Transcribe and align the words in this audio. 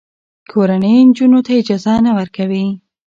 کورنۍ 0.51 0.95
نجونو 1.07 1.39
ته 1.45 1.51
اجازه 1.61 1.93
نه 2.05 2.11
ورکوي. 2.17 2.65